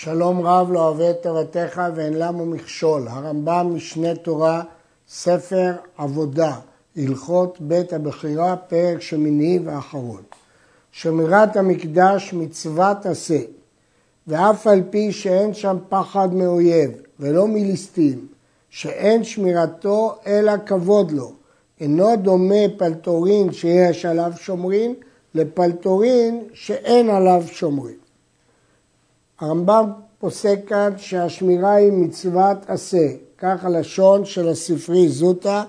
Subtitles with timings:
[0.00, 3.08] שלום רב לא אוהב את תורתך ואין למה מכשול.
[3.08, 4.62] הרמב"ם משנה תורה,
[5.08, 6.56] ספר עבודה,
[6.96, 10.22] הלכות בית הבחירה, פרק שמיני ואחרון.
[10.92, 13.38] שמירת המקדש מצוות עשה,
[14.26, 16.90] ואף על פי שאין שם פחד מאויב
[17.20, 18.26] ולא מליסטים,
[18.70, 21.32] שאין שמירתו אלא כבוד לו.
[21.80, 24.94] אינו דומה פלטורין שיש עליו שומרין
[25.34, 28.07] לפלטורין שאין עליו שומרין.
[29.40, 33.08] הרמב"ם פוסק כאן שהשמירה היא מצוות עשה,
[33.38, 35.64] כך הלשון של הספרי זוטה,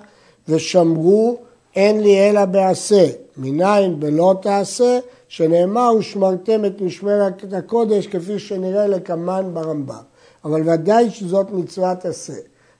[0.48, 1.38] ושמרו
[1.76, 3.08] אין לי אלא בעשה,
[3.38, 10.02] מניין בלא תעשה, שנאמר ושמרתם את משמרת הקודש כפי שנראה לקמן ברמב"ם.
[10.46, 12.34] אבל ודאי שזאת מצוות עשה.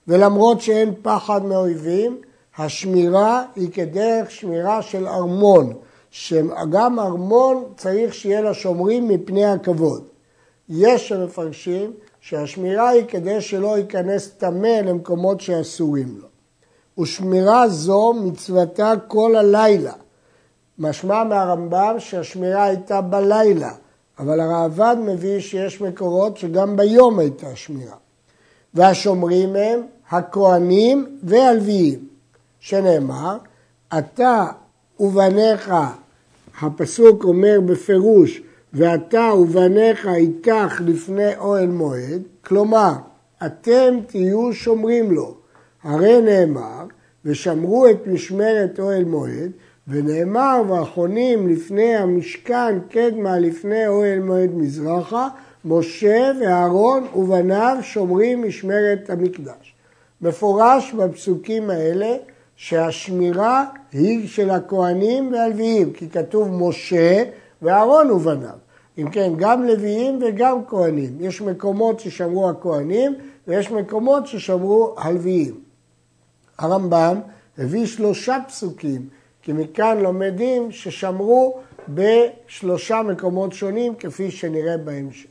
[0.08, 2.16] ולמרות שאין פחד מאויבים,
[2.58, 5.72] השמירה היא כדרך שמירה של ארמון,
[6.10, 10.09] שגם ארמון צריך שיהיה לשומרים מפני הכבוד.
[10.70, 16.26] יש שמפרשים שהשמירה היא כדי שלא ייכנס טמא למקומות שאסורים לו.
[16.98, 19.92] ושמירה זו מצוותה כל הלילה.
[20.78, 23.72] משמע מהרמב"ם שהשמירה הייתה בלילה,
[24.18, 27.96] אבל הראב"ד מביא שיש מקורות שגם ביום הייתה שמירה.
[28.74, 32.08] והשומרים הם הכהנים והלוויים,
[32.60, 33.36] שנאמר,
[33.98, 34.46] אתה
[35.00, 35.72] ובניך,
[36.60, 38.40] הפסוק אומר בפירוש,
[38.72, 42.92] ואתה ובניך איתך לפני אוהל מועד, כלומר,
[43.46, 45.34] אתם תהיו שומרים לו.
[45.82, 46.86] הרי נאמר,
[47.24, 49.50] ושמרו את משמרת אוהל מועד,
[49.88, 55.28] ונאמר, והחונים לפני המשכן קדמה לפני אוהל מועד מזרחה,
[55.64, 59.74] משה ואהרון ובניו שומרים משמרת המקדש.
[60.22, 62.16] מפורש בפסוקים האלה
[62.56, 67.24] שהשמירה היא של הכהנים והלוויים, כי כתוב משה
[67.62, 68.58] ואהרון ובניו.
[68.98, 71.16] אם כן, גם לוויים וגם כהנים.
[71.20, 73.14] יש מקומות ששמרו הכהנים
[73.48, 75.60] ויש מקומות ששמרו הלוויים.
[76.58, 77.20] הרמב"ם
[77.58, 79.08] הביא שלושה פסוקים,
[79.42, 85.30] כי מכאן לומדים ששמרו בשלושה מקומות שונים, כפי שנראה בהמשך.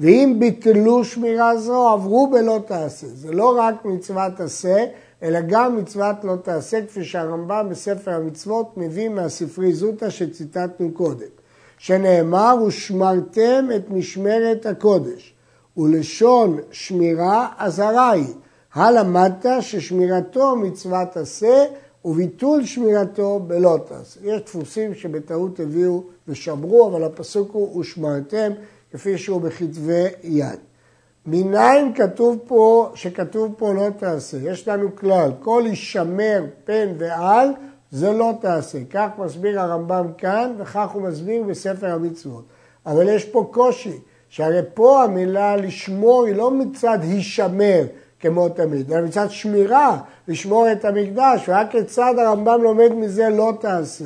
[0.00, 3.06] ואם ביטלו שמירה זו, עברו בלא תעשה.
[3.06, 4.84] זה לא רק מצוות עשה,
[5.22, 11.39] אלא גם מצוות לא תעשה, כפי שהרמב"ם בספר המצוות מביא מהספרי זוטה שציטטנו קודם.
[11.80, 15.34] שנאמר, ושמרתם את משמרת הקודש.
[15.76, 18.34] ולשון שמירה אזהרה היא.
[18.74, 21.64] הלמדת ששמירתו מצוות עשה
[22.04, 24.20] וביטול שמירתו בלא תעשה.
[24.22, 28.52] יש דפוסים שבטעות הביאו ושמרו, אבל הפסוק הוא ושמרתם,
[28.92, 30.58] כפי שהוא בכתבי יד.
[31.26, 34.36] מניין כתוב פה, שכתוב פה לא תעשה?
[34.42, 37.48] יש לנו כלל, כל ישמר פן ועל
[37.90, 38.78] זה לא תעשה.
[38.90, 42.44] כך מסביר הרמב"ם כאן, וכך הוא מסביר בספר המצוות.
[42.86, 47.84] אבל יש פה קושי, שהרי פה המילה לשמור היא לא מצד הישמר,
[48.20, 54.04] כמו תמיד, אלא מצד שמירה, לשמור את המקדש, ורק כיצד הרמב"ם לומד מזה לא תעשה.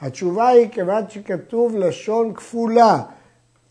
[0.00, 3.02] התשובה היא כיוון שכתוב לשון כפולה,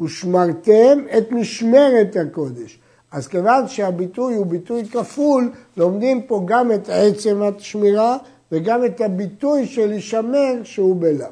[0.01, 2.79] ושמרתם את משמרת הקודש.
[3.11, 8.17] אז כיוון שהביטוי הוא ביטוי כפול, לומדים פה גם את עצם השמירה
[8.51, 11.27] וגם את הביטוי של הישמר שהוא בלאו.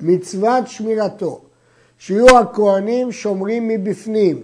[0.00, 1.40] מצוות שמירתו,
[1.98, 4.42] שיהיו הכהנים שומרים מבפנים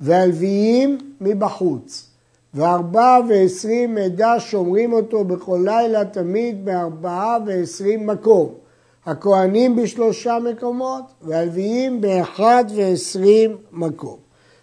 [0.00, 2.08] והלוויים מבחוץ.
[2.54, 8.54] וארבע ועשרים עדה שומרים אותו בכל לילה תמיד בארבעה ועשרים מקום.
[9.06, 14.16] הכהנים בשלושה מקומות והלוויים באחד ועשרים מקום.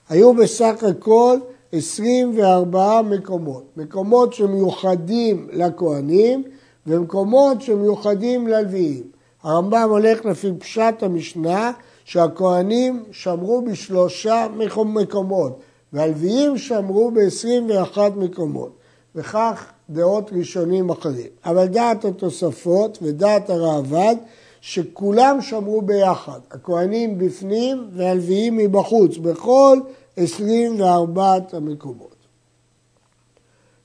[0.09, 1.38] היו בסך הכל
[1.72, 6.44] עשרים וארבעה מקומות, מקומות שמיוחדים לכהנים
[6.88, 9.03] ומקומות שמיוחדים ללוויים.
[9.44, 11.72] הרמב"ם הולך לפי פשט המשנה
[12.06, 14.47] שהכהנים שמרו בשלושה
[14.85, 15.59] מקומות,
[15.94, 18.72] והלוויים שמרו ב-21 מקומות,
[19.16, 21.28] וכך דעות ראשונים אחרים.
[21.46, 24.16] אבל דעת התוספות ודעת הראב"ד
[24.62, 29.80] שכולם שמרו ביחד, הכהנים בפנים והלוויים מבחוץ, בכל
[30.19, 32.16] 24 המקומות.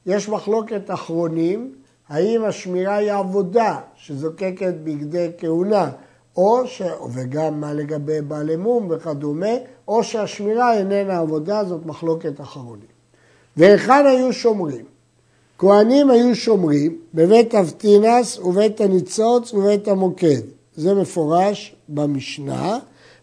[0.07, 1.75] יש מחלוקת אחרונים,
[2.09, 5.91] האם השמירה היא עבודה שזוקקת בגדי כהונה,
[6.37, 6.83] או ש...
[7.13, 9.55] וגם מה לגבי בעלי מום וכדומה,
[9.89, 12.95] או שהשמירה איננה עבודה, זאת מחלוקת אחרונים.
[13.57, 14.85] והיכן היו שומרים?
[15.59, 20.41] כהנים היו שומרים בבית אבטינס ובית הניצוץ ובית המוקד.
[20.77, 22.79] זה מפורש במשנה.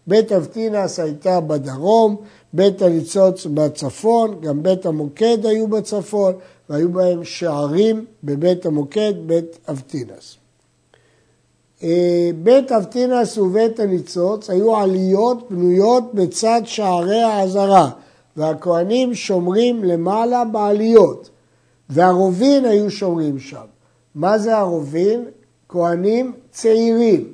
[0.06, 2.16] בית אבטינס הייתה בדרום,
[2.52, 6.34] בית הניצוץ בצפון, גם בית המוקד היו בצפון,
[6.68, 10.36] והיו בהם שערים בבית המוקד, בית אבטינס.
[11.82, 17.90] אה, בית אבטינס ובית הניצוץ היו עליות בנויות בצד שערי העזרה
[18.36, 21.30] והכהנים שומרים למעלה בעליות
[21.90, 23.64] והרובין היו שומרים שם.
[24.14, 25.24] מה זה הרובין?
[25.68, 27.32] כהנים צעירים.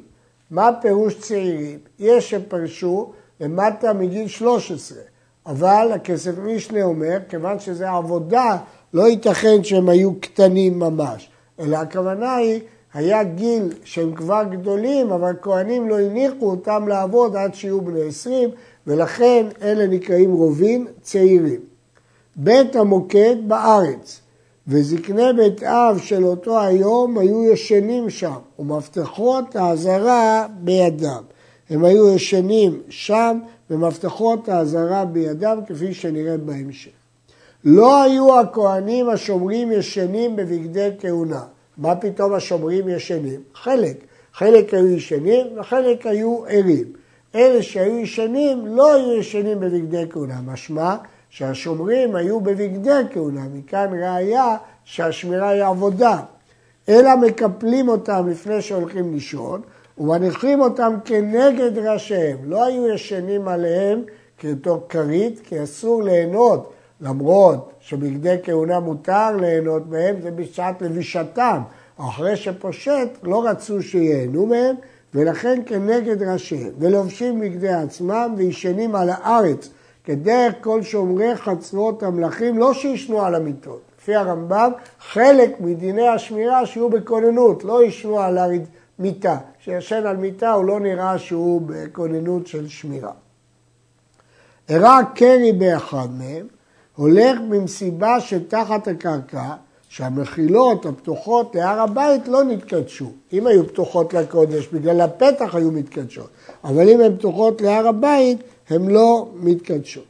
[0.51, 1.79] מה פירוש צעירים?
[1.99, 4.99] יש שפרשו למטה מגיל 13,
[5.47, 8.57] אבל הכסף משנה אומר, כיוון שזה עבודה,
[8.95, 11.31] לא ייתכן שהם היו קטנים ממש,
[11.61, 12.61] אלא הכוונה היא,
[12.95, 18.51] היה גיל שהם כבר גדולים, אבל כהנים לא הניחו אותם לעבוד עד שיהיו בני 20,
[18.87, 21.61] ולכן אלה נקראים רובין צעירים.
[22.37, 24.21] בית המוקד בארץ,
[24.69, 31.23] וזקני בית אב של אותו היום היו ישנים שם, ומפתחות האזהרה בידם.
[31.71, 33.39] הם היו ישנים שם,
[33.71, 36.91] ומפתחות האזהרה בידם, כפי שנראה בהמשך.
[37.65, 41.43] לא היו הכהנים השומרים ישנים בבגדי כהונה.
[41.77, 43.41] מה פתאום השומרים ישנים?
[43.55, 43.97] חלק.
[44.35, 46.85] חלק היו ישנים וחלק היו ערים.
[47.35, 50.41] אלה שהיו ישנים לא היו ישנים בבגדי כהונה.
[50.47, 50.97] משמע
[51.31, 53.45] שהשומרים היו בבגדי כהונה.
[53.55, 56.21] מכאן ראיה שהשמירה היא עבודה.
[56.89, 59.61] אלא מקפלים אותם לפני שהולכים לישון
[59.99, 62.39] ומניחים אותם כנגד ראשיהם.
[62.45, 64.03] לא היו ישנים עליהם
[64.39, 71.61] כאותו כרית, כי אסור ליהנות למרות שבגדי כהונה מותר ליהנות מהם, זה בשעת לבישתם.
[71.97, 74.77] אחרי שפושט, לא רצו שייהנו מהם,
[75.15, 76.71] ולכן כנגד ראשיהם.
[76.79, 79.71] ולובשים בגדי עצמם וישנים על הארץ,
[80.09, 83.81] כדרך כל שומרי חצרות המלכים, לא שישנו על המיטות.
[83.99, 89.39] לפי הרמב"ם, חלק מדיני השמירה שיהיו בכוננות, לא ישנו על המיטה.
[89.61, 93.13] כשישן על מיטה הוא לא נראה שהוא בכוננות של שמירה.
[94.69, 96.47] הראה קרי באחד מהם,
[96.97, 99.55] הולך במסיבה שתחת הקרקע,
[99.89, 103.13] שהמחילות הפתוחות להר הבית לא נתקדשו.
[103.33, 106.29] אם היו פתוחות לקודש, בגלל הפתח היו מתקדשות,
[106.65, 108.39] אבל אם הן פתוחות להר הבית,
[108.71, 110.05] הן לא מתקדשות.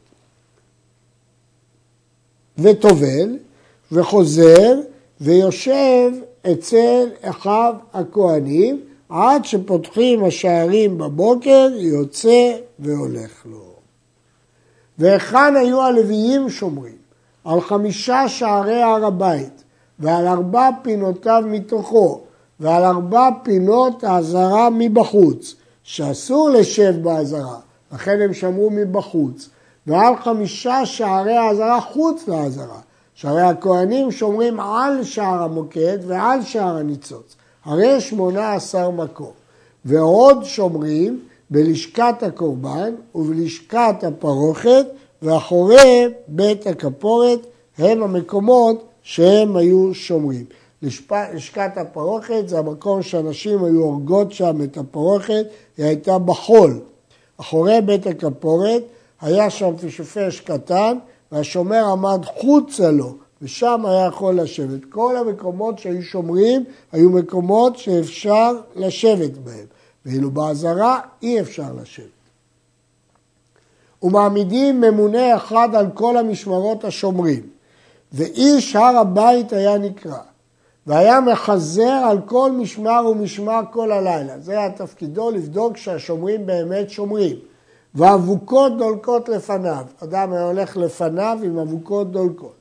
[2.58, 3.38] וטובל,
[3.92, 4.80] וחוזר,
[5.20, 6.10] ויושב
[6.52, 13.72] אצל אחיו הכהנים, עד שפותחים השערים בבוקר, יוצא והולך לו.
[14.98, 16.98] והיכן היו הלוויים שומרים?
[17.44, 19.62] על חמישה שערי הר הבית,
[19.98, 22.20] ועל ארבע פינותיו מתוכו,
[22.60, 27.58] ועל ארבע פינות האזהרה מבחוץ, שאסור לשב באזהרה,
[27.92, 29.48] לכן הם שמרו מבחוץ,
[29.86, 32.80] ועל חמישה שערי האזהרה חוץ לאזהרה.
[33.14, 39.32] שערי הכהנים שומרים על שער המוקד ועל שער הניצוץ, הרי שמונה עשר מקום.
[39.84, 41.20] ועוד שומרים
[41.50, 44.86] בלשכת הקורבן ובלשכת הפרוכת
[45.22, 47.46] ואחורי בית הכפורת
[47.78, 50.44] הם המקומות שהם היו שומרים.
[50.82, 55.46] לשכת הפרוכת זה המקום שאנשים היו הורגות שם את הפרוכת,
[55.76, 56.80] היא הייתה בחול.
[57.40, 58.82] אחורי בית הכפורת
[59.20, 60.98] היה שם תשופש קטן
[61.32, 64.84] והשומר עמד חוצה לו ושם היה יכול לשבת.
[64.88, 69.66] כל המקומות שהיו שומרים היו מקומות שאפשר לשבת בהם.
[70.08, 72.06] ואילו באזהרה אי אפשר לשבת.
[74.02, 77.46] ומעמידים ממונה אחד על כל המשמרות השומרים,
[78.12, 80.18] ואיש הר הבית היה נקרא,
[80.88, 84.38] והיה מחזר על כל משמר ומשמר כל הלילה.
[84.38, 87.36] זה היה תפקידו לבדוק שהשומרים באמת שומרים.
[87.94, 89.84] ואבוקות דולקות לפניו.
[90.04, 92.54] אדם היה הולך לפניו עם אבוקות דולקות.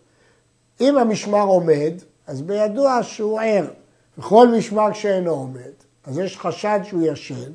[0.81, 1.93] אם המשמר עומד,
[2.27, 3.67] אז בידוע שהוא ער.
[4.17, 5.71] וכל משמר שאינו עומד,
[6.05, 7.51] אז יש חשד שהוא ישן,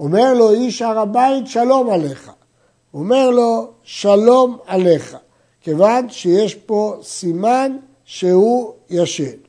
[0.00, 2.30] אומר לו איש הר הבית שלום עליך.
[2.94, 5.16] אומר לו שלום עליך,
[5.60, 9.45] כיוון שיש פה סימן שהוא ישן.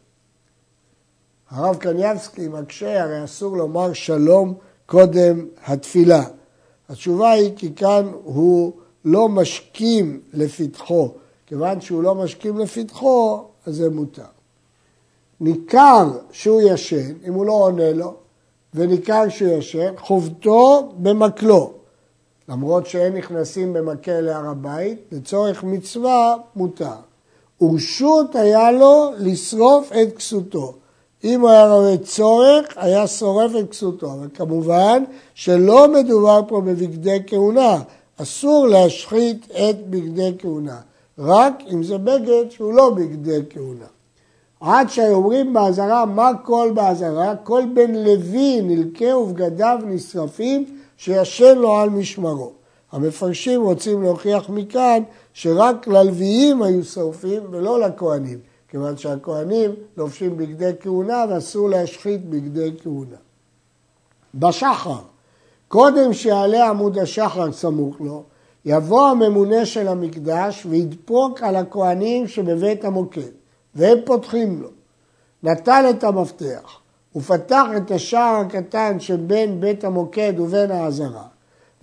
[1.52, 4.54] הרב קניאבסקי מקשה, הרי אסור לומר שלום
[4.86, 6.24] קודם התפילה.
[6.90, 8.72] התשובה היא כי כאן הוא
[9.06, 11.12] לא משכים לפתחו,
[11.46, 14.24] כיוון שהוא לא משכים לפתחו, אז זה מותר.
[15.40, 18.14] ניכר שהוא ישן, אם הוא לא עונה לו,
[18.74, 21.74] וניכר שהוא ישן, חובטו במקלו.
[22.50, 26.96] למרות שאין נכנסים במקל להר הבית, לצורך מצווה מותר.
[27.62, 30.74] ורשות היה לו לשרוף את כסותו.
[31.24, 34.14] אם הוא היה רואה צורך, היה שורף את כסותו.
[34.14, 37.82] אבל כמובן שלא מדובר פה בבגדי כהונה.
[38.22, 40.80] אסור להשחית את בגדי כהונה.
[41.20, 43.86] רק אם זה בגד שהוא לא בגדי כהונה.
[44.60, 47.36] עד שאומרים באזהרה, מה כל באזהרה?
[47.36, 50.66] כל בן לוי נלקה ובגדיו נשרפים
[50.98, 52.52] שישן לו על משמרו.
[52.92, 58.40] המפרשים רוצים להוכיח מכאן שרק ללוויים היו שורפים ולא לכהנים,
[58.78, 63.16] כיוון שהכהנים לובשים בגדי כהונה ואסור להשחית בגדי כהונה.
[64.36, 65.00] בשחר.
[65.68, 68.24] קודם שיעלה עמוד השחר סמוך לו,
[68.66, 73.32] יבוא הממונה של המקדש וידפוק על הכהנים שבבית המוקד,
[73.76, 74.70] והם פותחים לו.
[75.44, 76.80] נטל את המפתח,
[77.16, 81.28] ופתח את השער הקטן שבין בית המוקד ובין העזרה,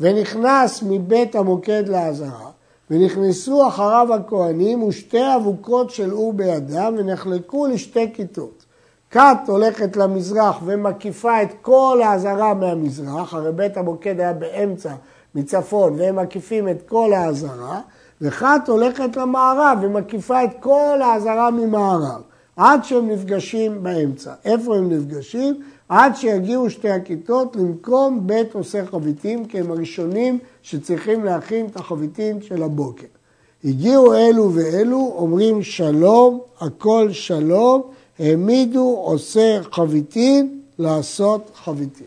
[0.00, 2.50] ונכנס מבית המוקד לעזרה,
[2.90, 8.64] ונכנסו אחריו הכהנים ושתי אבוקות של אור בידם ונחלקו לשתי כיתות.
[9.10, 14.94] כת הולכת למזרח ומקיפה את כל העזרה מהמזרח, הרי בית המוקד היה באמצע
[15.34, 17.80] מצפון והם מקיפים את כל העזרה,
[18.20, 22.22] וכת הולכת למערב ומקיפה את כל העזרה ממערב,
[22.56, 24.32] עד שהם נפגשים באמצע.
[24.44, 25.62] איפה הם נפגשים?
[25.88, 32.42] עד שיגיעו שתי הכיתות למקום בית עושה חביתים, כי הם הראשונים שצריכים להכין את החביתים
[32.42, 33.06] של הבוקר.
[33.64, 37.82] הגיעו אלו ואלו, אומרים שלום, הכל שלום,
[38.18, 42.06] העמידו עושה חביתים לעשות חביתים.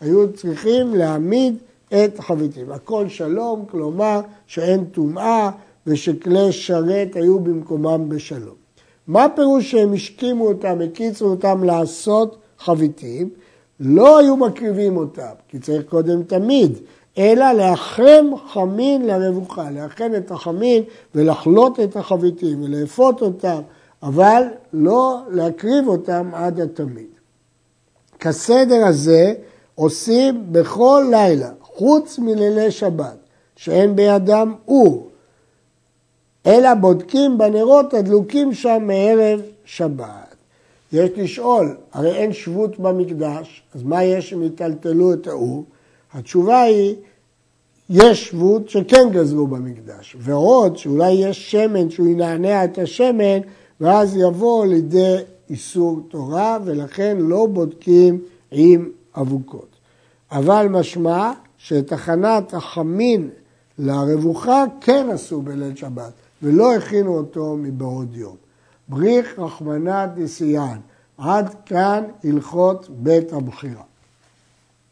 [0.00, 1.56] היו צריכים להעמיד
[1.88, 2.70] את החביתים.
[2.72, 5.50] הכל שלום, כלומר שאין טומאה
[5.86, 8.54] ושכלי שרת היו במקומם בשלום.
[9.06, 13.30] מה פירוש שהם השכימו אותם, הקיצרו אותם לעשות חביתים?
[13.80, 16.78] לא היו מקריבים אותם, כי צריך קודם תמיד,
[17.18, 20.82] אלא לאחם חמין לרווחה, לאחם את החמין
[21.14, 23.60] ולחלוט את החביתים ולאפות אותם,
[24.02, 27.06] אבל לא להקריב אותם עד התמיד.
[28.20, 29.34] כסדר הזה
[29.74, 33.16] עושים בכל לילה, חוץ מלילי שבת,
[33.56, 35.08] שאין בידם אור,
[36.46, 40.27] אלא בודקים בנרות הדלוקים שם מערב שבת.
[40.92, 45.64] יש לשאול, הרי אין שבות במקדש, אז מה יש אם יטלטלו את האור?
[46.12, 46.94] התשובה היא,
[47.90, 53.38] יש שבות שכן גזלו במקדש, ועוד שאולי יש שמן שהוא ינענע את השמן,
[53.80, 55.16] ואז יבוא לידי
[55.50, 59.68] איסור תורה, ולכן לא בודקים עם אבוקות.
[60.32, 63.30] אבל משמע שתחנת החמין
[63.78, 68.36] לרווחה כן עשו בליל שבת, ולא הכינו אותו מבעוד יום.
[68.88, 70.78] בריך רחמנא דסיאן,
[71.18, 73.82] עד כאן הלכות בית הבחירה.